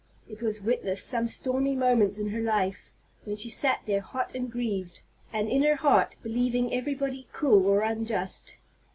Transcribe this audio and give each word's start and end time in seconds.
It 0.27 0.39
has 0.39 0.63
witnessed 0.63 1.05
some 1.05 1.27
stormy 1.27 1.75
moments 1.75 2.17
in 2.17 2.29
her 2.29 2.41
life, 2.41 2.89
when 3.23 3.37
she 3.37 3.51
sat 3.51 3.81
there 3.85 4.01
hot 4.01 4.33
and 4.35 4.51
grieved, 4.51 5.03
and 5.31 5.47
in 5.47 5.61
her 5.61 5.75
heart 5.75 6.15
believing 6.23 6.73
everybody 6.73 7.27
cruel 7.31 7.67
or 7.67 7.81
unjust. 7.81 8.57